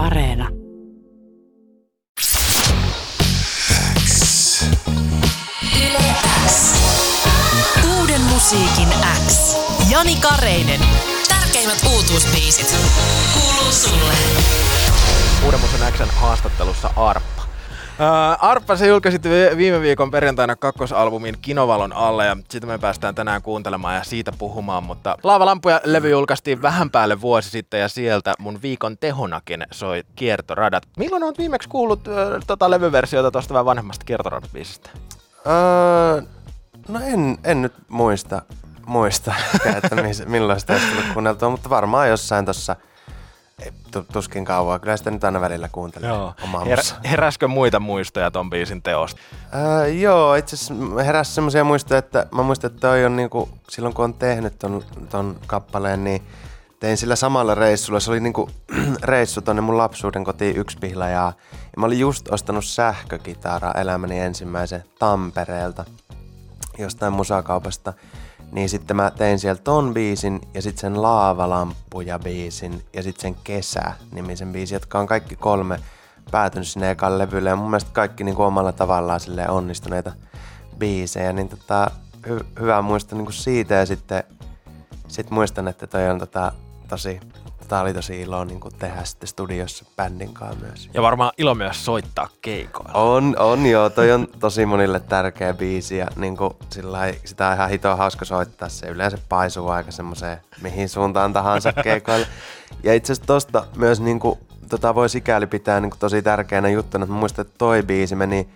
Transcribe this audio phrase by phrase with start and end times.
[0.00, 0.48] Areena.
[7.98, 8.88] Uuden musiikin
[9.28, 9.56] X.
[9.90, 10.80] Jani Kareinen.
[11.28, 12.74] Tärkeimmät uutuusbiisit.
[13.34, 14.14] Kuuluu sulle.
[15.44, 17.39] Uuden Musan Xn haastattelussa Arppa.
[18.00, 19.22] Uh, Arppa, se julkaisit
[19.56, 24.82] viime viikon perjantaina kakkosalbumin Kinovalon alle ja sitä me päästään tänään kuuntelemaan ja siitä puhumaan,
[24.82, 30.82] mutta Laavalampuja levy julkaistiin vähän päälle vuosi sitten ja sieltä mun viikon tehonakin soi Kiertoradat.
[30.96, 32.14] Milloin oot viimeksi kuullut uh,
[32.46, 34.90] tota levyversiota tuosta vähän vanhemmasta Kiertoradat-biisistä?
[35.46, 36.22] Öö,
[36.88, 38.42] no en, en nyt muista,
[38.86, 39.34] muista
[39.76, 42.76] että milloin sitä olisi tullut kuunneltua, mutta varmaan jossain tuossa
[44.12, 44.80] tuskin kauan.
[44.80, 46.34] Kyllä sitä nyt aina välillä kuuntelee joo.
[46.44, 49.20] Her- heräskö muita muistoja ton biisin teosta?
[49.54, 53.94] Öö, joo, itse asiassa heräsi semmoisia muistoja, että mä muistan, että toi on niinku, silloin
[53.94, 56.22] kun on tehnyt ton, ton kappaleen, niin
[56.80, 58.00] tein sillä samalla reissulla.
[58.00, 58.50] Se oli niinku
[59.02, 64.18] reissu tonne mun lapsuuden kotiin yksi pihla ja, ja mä olin just ostanut sähkökitaraa elämäni
[64.18, 65.84] ensimmäisen Tampereelta
[66.78, 67.92] jostain musakaupasta.
[68.52, 73.42] Niin sitten mä tein sieltä ton biisin ja sitten sen Laavalampuja biisin ja sitten sen
[73.44, 75.80] Kesä-nimisen biisin, jotka on kaikki kolme
[76.30, 77.50] päätynyt sinne ekan levylle.
[77.50, 80.12] Ja mun mielestä kaikki niin omalla tavallaan sille onnistuneita
[80.78, 81.32] biisejä.
[81.32, 81.90] Niin tota,
[82.26, 84.24] hy- hyvä muista niin kuin siitä ja sitten
[85.08, 86.52] sit muistan, että toi on tota,
[86.88, 87.20] tosi
[87.70, 90.90] Tämä oli tosi ilo niin kuin tehdä sitten studiossa bändin kanssa myös.
[90.94, 92.92] Ja varmaan ilo myös soittaa keikoilla.
[92.94, 93.90] On, on joo.
[93.90, 98.24] Toi on tosi monille tärkeä biisi ja niin kuin, sillä sitä on ihan hitoa hauska
[98.24, 98.68] soittaa.
[98.68, 102.26] Se yleensä paisuu aika semmoiseen mihin suuntaan tahansa keikoille.
[102.82, 106.68] Ja itse asiassa tosta myös niin kuin, tota voi sikäli pitää niin kuin, tosi tärkeänä
[106.68, 108.48] juttuna, että muistan, että toi biisi meni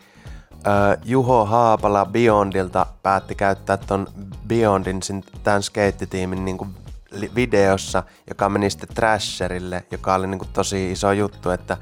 [0.55, 4.07] Uh, Juho Haapala Beyondilta päätti käyttää ton
[4.49, 5.01] Beyondin
[5.43, 6.59] tämän skeittitiimin niin
[7.35, 11.77] videossa, joka meni sitten Trasherille, joka oli niinku tosi iso juttu, että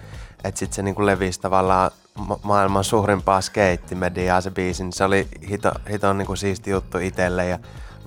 [0.45, 5.29] et sitten se niinku levisi tavallaan ma- maailman suurimpaa skeittimediaa se biisi, niin se oli
[5.49, 7.59] hito, hito niinku siisti juttu itselle ja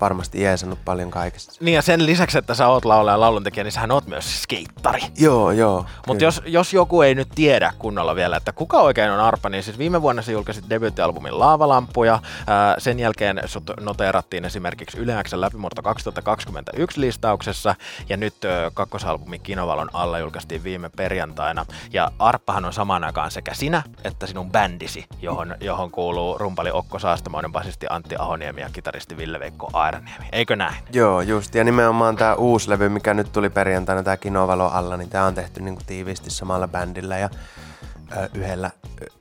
[0.02, 1.54] varmasti jeesannut paljon kaikesta.
[1.60, 5.00] Niin ja sen lisäksi, että sä oot laulaja ja lauluntekijä, niin sähän oot myös skeittari.
[5.18, 5.86] Joo, joo.
[6.08, 9.64] Mutta jos, jos joku ei nyt tiedä kunnolla vielä, että kuka oikein on Arpa, niin
[9.64, 12.20] siis viime vuonna sä julkaisit debyyttialbumin Laavalampuja.
[12.48, 17.76] Ää, sen jälkeen sut noteerattiin esimerkiksi Yleäksen läpimurto 2021 listauksessa
[18.10, 21.66] ja nyt ö, kakkosalbumi Kinovalon alla julkaistiin viime perjantaina.
[21.94, 27.00] Ja Arppahan on samaan aikaan sekä sinä että sinun bändisi, johon, johon kuuluu rumpali Okko
[27.00, 30.26] Saastamoinen, basisti Antti Ahoniemi ja kitaristi Ville-Veikko Airaniemi.
[30.32, 30.76] Eikö näin?
[30.94, 31.56] Joo, just.
[31.56, 35.36] Ja nimenomaan tämä uusi levy, mikä nyt tuli perjantaina, tämä Kinovalo alla, niin tämä on
[35.36, 37.30] tehty niinku tiiviisti samalla bändillä ja
[38.18, 38.72] ö, yhdellä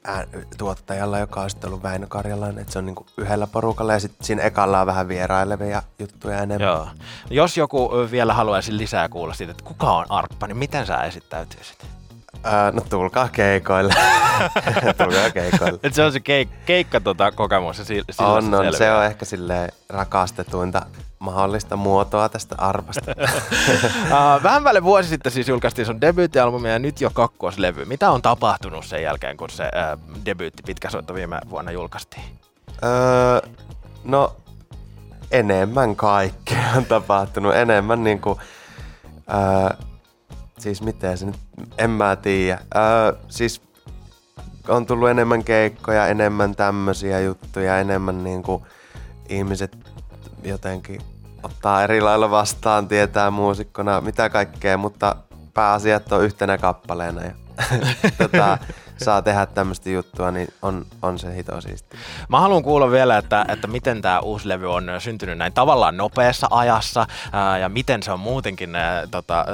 [0.05, 0.25] ää,
[0.59, 4.27] tuottajalla, joka on sitten ollut Väinö Karjalainen, että se on niinku yhdellä porukalla ja sitten
[4.27, 6.69] siinä ekalla on vähän vierailevia juttuja enemmän.
[6.69, 6.89] Joo.
[7.31, 11.87] Jos joku vielä haluaisi lisää kuulla siitä, että kuka on Arppa, niin miten sä esittäytyisit?
[12.73, 13.95] No tulkaa keikoille.
[15.05, 15.81] tulkaa keikoille.
[15.83, 18.75] Et se on se keik- keikka tota, kokemus ja sillä on, on.
[18.75, 20.87] Se on ehkä sille rakastetuinta
[21.19, 23.13] mahdollista muotoa tästä arpasta.
[23.21, 27.85] uh, vähän päälle vuosi sitten siis julkaistiin sun debyyttialbumi ja nyt jo kakkoslevy.
[27.85, 32.25] Mitä on tapahtunut sen jälkeen, kun se uh, debyytti pitkäsoitto viime vuonna julkaistiin?
[32.85, 33.51] Öö,
[34.05, 34.37] no
[35.31, 37.55] enemmän kaikkea on tapahtunut.
[37.55, 38.41] Enemmän niinku...
[39.35, 39.87] Öö,
[40.65, 41.37] siis miten se nyt,
[41.79, 42.59] en mä tiedä.
[42.77, 43.63] Öö, siis
[44.69, 48.67] on tullut enemmän keikkoja, enemmän tämmöisiä juttuja, enemmän niinku
[49.29, 49.77] ihmiset
[50.45, 51.01] jotenkin
[51.43, 55.17] ottaa eri lailla vastaan, tietää muusikkona, mitä kaikkea, mutta
[55.55, 57.23] pääasiat on yhtenä kappaleena.
[57.23, 57.33] Ja,
[58.19, 58.59] tota,
[58.97, 61.97] saa tehdä tämmöistä juttua, niin on, on se hito siisti.
[62.29, 66.47] Mä haluan kuulla vielä, että, että miten tämä uusi levy on syntynyt näin tavallaan nopeassa
[66.51, 69.47] ajassa ää, ja miten se on muutenkin ää, tota,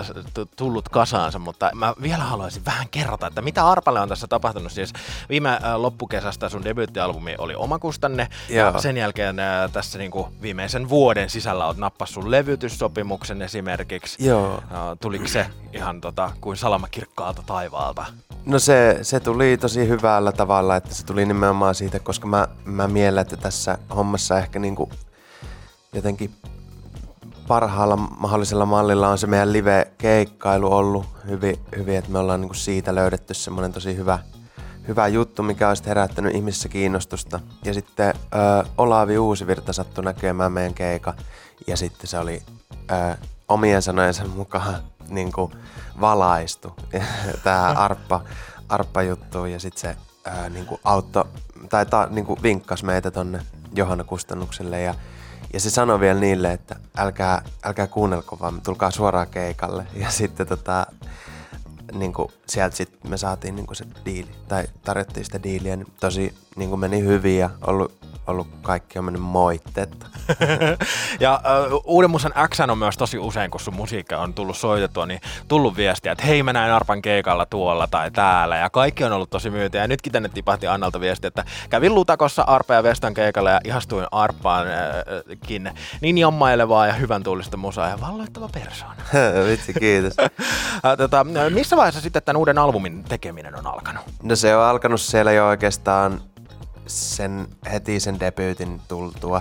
[0.57, 4.73] tullut kasaansa, mutta mä vielä haluaisin vähän kerrota, että mitä Arpalle on tässä tapahtunut.
[4.73, 4.93] Siis
[5.29, 8.67] viime ää, loppukesästä sun debyyttialbumi oli omakustanne Joo.
[8.75, 14.27] ja sen jälkeen ää, tässä niinku viimeisen vuoden sisällä oot nappas sun levytyssopimuksen esimerkiksi.
[14.27, 14.63] Joo.
[14.71, 18.07] Ää, tuliko se ihan tota, kuin salama kirkkaalta taivaalta?
[18.47, 19.30] No se, se tuli
[19.61, 24.39] tosi hyvällä tavalla, että se tuli nimenomaan siitä, koska mä, mä mielen, että tässä hommassa
[24.39, 24.91] ehkä niinku
[25.93, 26.31] jotenkin
[27.49, 32.95] parhaalla mahdollisella mallilla on se meidän live-keikkailu ollut hyvin, hyvin että me ollaan niinku siitä
[32.95, 34.19] löydetty semmoinen tosi hyvä,
[34.89, 37.41] hyvä juttu, mikä olisi herättänyt ihmisissä kiinnostusta.
[37.65, 41.15] Ja sitten ö, Olavi Uusivirta sattui näkemään meidän keika
[41.67, 42.43] ja sitten se oli
[42.73, 43.17] ö,
[43.49, 45.33] omien sanojensa mukaan niin
[46.01, 46.77] valaistu,
[47.45, 48.21] tämä arppa,
[48.71, 51.29] arppa-juttu ja sitten se ää, niin kuin auto,
[51.69, 53.41] tai ta, niin kuin vinkkasi meitä tonne
[53.75, 54.95] Johanna Kustannukselle ja,
[55.53, 59.87] ja se sanoi vielä niille, että älkää, älkää kuunnelko vaan, tulkaa suoraan keikalle.
[59.95, 60.87] Ja sitten tota,
[61.93, 65.93] niin kuin, sieltä sitten me saatiin niin kuin se diili, tai tarjottiin sitä diiliä, niin
[66.01, 70.07] tosi niin kuin meni hyvin ja ollut, ollut kaikki on mennyt moitteetta.
[71.21, 71.41] ja
[71.73, 75.21] uh, Uuden musan X on myös tosi usein, kun sun musiikka on tullut soitettua, niin
[75.49, 79.31] tullut viestiä, että hei mä näin Arpan keikalla tuolla tai täällä, ja kaikki on ollut
[79.31, 79.81] tosi myytiä.
[79.81, 84.07] Ja nytkin tänne tipahti Annalta viesti, että kävin Lutakossa Arpa ja Vestan keikalla ja ihastuin
[84.11, 85.71] Arpaankin
[86.01, 89.03] niin jammailevaa ja hyvän tuulista musaa ja valloittava persoona.
[89.51, 90.17] Vitsi, kiitos.
[90.99, 94.05] tota, missä vaiheessa sitten tämän uuden albumin tekeminen on alkanut?
[94.23, 96.21] No se on alkanut siellä jo oikeastaan
[96.91, 99.41] sen heti sen debyytin tultua.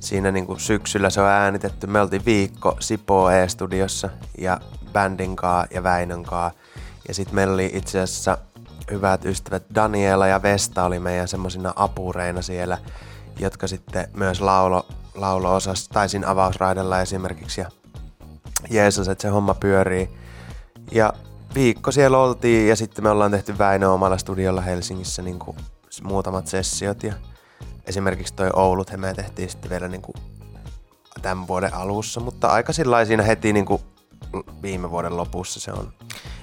[0.00, 1.86] Siinä niin kuin syksyllä se on äänitetty.
[1.86, 4.60] Me oltiin viikko Sipo E-studiossa ja
[4.92, 6.50] bändin kaa ja Väinön kaa.
[7.08, 8.38] Ja sitten meillä oli itse asiassa
[8.90, 12.78] hyvät ystävät Daniela ja Vesta oli meidän semmoisina apureina siellä,
[13.38, 17.70] jotka sitten myös laulo, laulo osas, taisin avausraidella esimerkiksi ja
[18.70, 20.10] Jeesus, että se homma pyörii.
[20.92, 21.12] Ja
[21.54, 25.56] viikko siellä oltiin ja sitten me ollaan tehty Väinö omalla studiolla Helsingissä niin kuin
[26.02, 27.14] muutamat sessiot ja
[27.86, 30.14] esimerkiksi toi Oulut me tehtiin sitten vielä niin kuin
[31.22, 33.82] tämän vuoden alussa, mutta aika sillä siinä heti niin kuin
[34.62, 35.92] viime vuoden lopussa se on.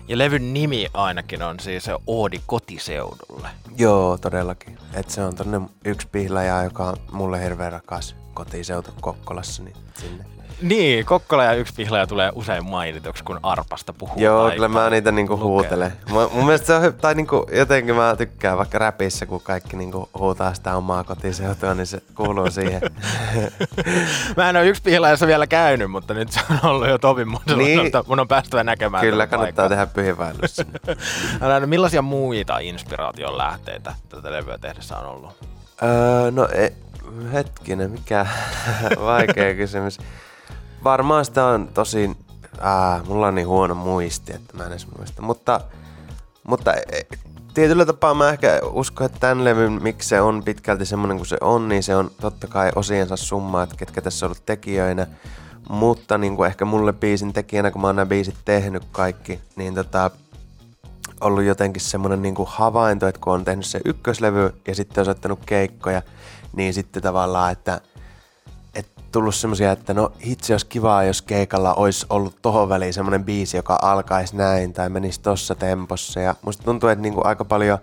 [0.08, 3.50] Ja levyn nimi ainakin on siis Oodi kotiseudulle.
[3.78, 4.78] Joo, todellakin.
[4.94, 10.26] Et se on tonne yksi pihlaja, joka on mulle hirveän rakas kotiseutu Kokkolassa, niin sinne
[10.62, 14.20] niin, Kokkola ja yksi pihlaja tulee usein mainituksi, kun arpasta puhuu.
[14.20, 15.94] Joo, kyllä mä niitä niinku huutelen.
[16.10, 20.10] Mun, mun mielestä se on, tai niinku, jotenkin mä tykkään vaikka räpissä, kun kaikki niinku
[20.20, 22.82] huutaa sitä omaa kotiseutua, niin se kuuluu siihen.
[24.38, 27.58] mä en ole yksi pihlajassa vielä käynyt, mutta nyt se on ollut jo Tobin modella,
[27.58, 29.06] niin, mun on päästävä näkemään.
[29.06, 29.70] Kyllä, kannattaa paikkaa.
[29.70, 30.58] tehdä pyhiinvaellus.
[31.66, 35.32] millaisia muita inspiraation lähteitä tätä levyä tehdessä on ollut?
[35.84, 36.74] Öö, no e,
[37.34, 38.26] hetkinen, mikä
[39.06, 40.00] vaikea kysymys
[40.86, 42.18] varmaan sitä on tosi...
[42.60, 45.22] Ää, mulla on niin huono muisti, että mä en edes muista.
[45.22, 45.62] Mutta,
[46.48, 47.02] mutta e, e,
[47.54, 51.38] tietyllä tapaa mä ehkä uskon, että tämän levyn, miksi se on pitkälti semmoinen kuin se
[51.42, 55.08] on, niin se on totta kai osiensa summa, että ketkä tässä on ollut tekijöinä.
[55.70, 59.76] Mutta niin kuin ehkä mulle biisin tekijänä, kun mä oon nämä biisit tehnyt kaikki, niin
[59.76, 60.12] tota,
[61.22, 65.06] ollut jotenkin semmoinen niin kuin havainto, että kun on tehnyt se ykköslevy ja sitten on
[65.06, 66.02] soittanut keikkoja,
[66.56, 67.82] niin sitten tavallaan, että–
[69.12, 73.58] tullut semmoisia, että no hitsi olisi kivaa, jos keikalla olisi ollut tohon väliin semmoinen biisi,
[73.58, 76.20] joka alkaisi näin tai menisi tossa tempossa.
[76.20, 77.78] Ja musta tuntuu, että niinku aika paljon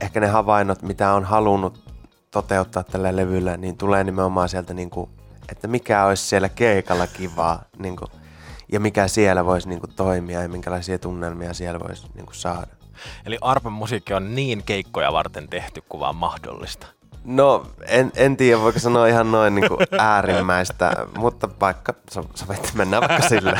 [0.00, 1.80] ehkä ne havainnot, mitä on halunnut
[2.30, 5.08] toteuttaa tällä levyllä, niin tulee nimenomaan sieltä, niinku,
[5.48, 8.06] että mikä olisi siellä keikalla kivaa niinku,
[8.72, 12.76] ja mikä siellä voisi niinku toimia ja minkälaisia tunnelmia siellä voisi niinku saada.
[13.26, 16.86] Eli Arpan musiikki on niin keikkoja varten tehty kuin vaan mahdollista.
[17.26, 21.94] No, en, en tiedä, voiko sanoa ihan noin niin kuin äärimmäistä, mutta vaikka
[22.34, 23.52] sovittiin mennä vaikka sillä.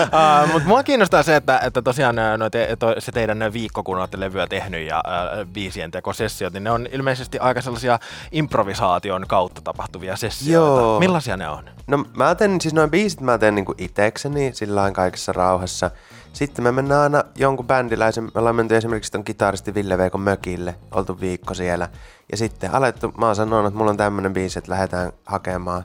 [0.00, 3.98] uh, mutta mua kiinnostaa se, että, että tosiaan no, te, to, se teidän viikko, kun
[3.98, 7.98] olette levyä tehnyt ja uh, biisien tekosessiot, niin ne on ilmeisesti aika sellaisia
[8.32, 10.80] improvisaation kautta tapahtuvia sessioita.
[10.80, 11.00] Joo.
[11.00, 11.70] Millaisia ne on?
[11.86, 15.90] No mä teen, siis noin biisit mä teen niin kuin itekseni sillä kaikessa rauhassa.
[16.32, 20.74] Sitten me mennään aina jonkun bändiläisen, me ollaan menty esimerkiksi ton kitaristi Ville Veikon mökille,
[20.90, 21.88] oltu viikko siellä.
[22.30, 25.84] Ja sitten alettu, mä oon sanonut, että mulla on tämmönen biisi, että lähdetään hakemaan.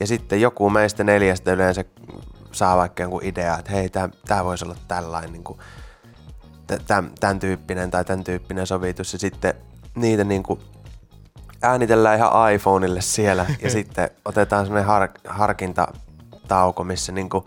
[0.00, 1.84] Ja sitten joku meistä neljästä yleensä
[2.52, 5.58] saa vaikka jonkun idea, että hei, tää, tää voisi olla tällainen, niin kuin,
[6.86, 9.12] tämän, tämän tyyppinen tai tämän tyyppinen sovitus.
[9.12, 9.54] Ja sitten
[9.94, 10.60] niitä niin kuin,
[11.62, 17.44] äänitellään ihan iPhoneille siellä ja sitten otetaan semmoinen har, harkintatauko, missä niin kuin,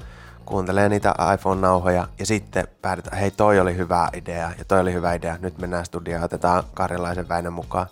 [0.50, 5.14] kuuntelee niitä iPhone-nauhoja ja sitten päätetään, hei toi oli hyvä idea ja toi oli hyvä
[5.14, 7.88] idea, nyt mennään studioon ja otetaan Karilaisen Väinön mukaan.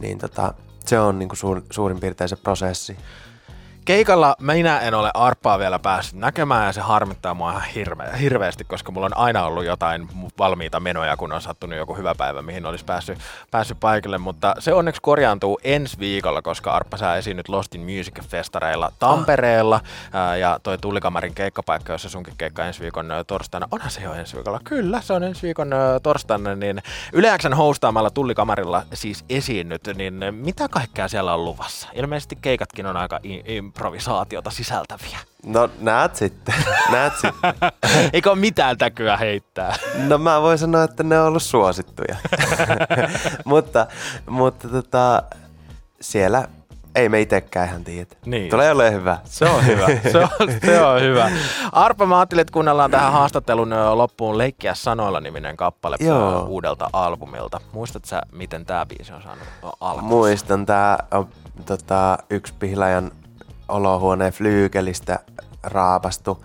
[0.00, 0.54] Niin tota,
[0.86, 2.96] se on niinku suur, suurin piirtein se prosessi.
[3.88, 8.64] Keikalla minä en ole arppaa vielä päässyt näkemään ja se harmittaa mua ihan hirve- hirveästi,
[8.64, 12.66] koska mulla on aina ollut jotain valmiita menoja, kun on sattunut joku hyvä päivä, mihin
[12.66, 13.18] olisi päässyt,
[13.50, 14.18] päässyt paikalle.
[14.18, 19.80] Mutta se onneksi korjaantuu ensi viikolla, koska Arppa saa esiinnyt Lostin Music Festareilla Tampereella
[20.12, 20.38] ah.
[20.38, 23.68] ja toi Tullikamarin keikkapaikka, jossa sunkin keikka ensi viikon torstaina.
[23.70, 24.60] Onhan se jo ensi viikolla?
[24.64, 25.70] Kyllä, se on ensi viikon
[26.02, 26.54] torstaina.
[26.54, 31.88] Niin Yleäksän hostaamalla Tullikamarilla siis esiinnyt, niin mitä kaikkea siellä on luvassa?
[31.92, 33.20] Ilmeisesti keikatkin on aika
[33.78, 35.18] improvisaatiota sisältäviä.
[35.46, 36.54] No näet sitten,
[36.92, 37.54] näet sitten.
[38.12, 39.76] Eikö ole mitään täkyä heittää?
[40.08, 42.16] No mä voin sanoa, että ne on ollut suosittuja.
[43.44, 43.86] mutta
[44.26, 45.22] mutta tota,
[46.00, 46.48] siellä
[46.94, 48.06] ei me itsekään ihan tiedä.
[48.26, 48.50] Niin.
[48.50, 49.18] Tulee olemaan hyvä.
[49.24, 49.86] Se on hyvä.
[50.12, 51.30] Se on, se on hyvä.
[51.72, 56.44] Arpa, mä ajattelin, että kuunnellaan tähän haastattelun loppuun Leikkiä sanoilla niminen kappale Joo.
[56.44, 57.60] uudelta albumilta.
[57.72, 59.48] Muistatko sä, miten tämä biisi on saanut
[59.80, 60.04] alkuun?
[60.04, 61.28] Muistan, tää on
[61.66, 63.10] tota, yksi pihlajan
[63.68, 65.18] olohuoneen flyykelistä
[65.62, 66.44] raapastu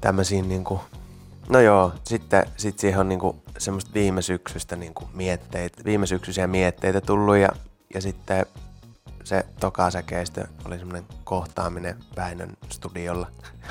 [0.00, 0.80] tämmöisiin niinku
[1.48, 7.00] No joo, sitten sit siihen on niinku semmoista viime syksystä niinku mietteitä, viime syksyisiä mietteitä
[7.00, 7.48] tullut ja,
[7.94, 8.46] ja sitten
[9.24, 13.26] se toka säkeistö oli semmoinen kohtaaminen Väinön studiolla.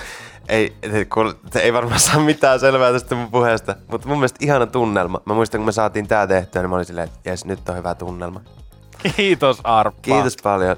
[0.49, 0.75] ei,
[1.13, 5.21] kun, ei varmaan saa mitään selvää tästä mun puheesta, mutta mun mielestä ihana tunnelma.
[5.25, 7.75] Mä muistan, kun me saatiin tää tehtyä, niin mä olin silleen, että jes, nyt on
[7.75, 8.41] hyvä tunnelma.
[9.15, 10.01] Kiitos Arppa.
[10.01, 10.77] Kiitos paljon.